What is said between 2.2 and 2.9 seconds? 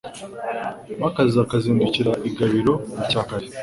i Gabiro